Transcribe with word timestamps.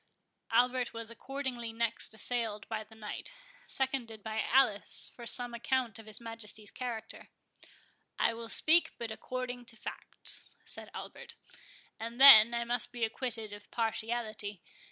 Albert 0.51 0.93
was 0.93 1.11
accordingly 1.11 1.71
next 1.71 2.11
assailed 2.11 2.67
by 2.67 2.83
the 2.83 2.95
Knight, 2.95 3.31
seconded 3.67 4.23
by 4.23 4.41
Alice, 4.51 5.11
for 5.15 5.27
some 5.27 5.53
account 5.53 5.99
of 5.99 6.07
his 6.07 6.19
Majesty's 6.19 6.71
character. 6.71 7.29
"I 8.17 8.33
will 8.33 8.49
speak 8.49 8.93
but 8.97 9.11
according 9.11 9.65
to 9.65 9.75
facts," 9.75 10.55
said 10.65 10.89
Albert; 10.95 11.35
"and 11.99 12.19
then 12.19 12.55
I 12.55 12.63
must 12.63 12.91
be 12.91 13.03
acquitted 13.05 13.53
of 13.53 13.69
partiality. 13.69 14.63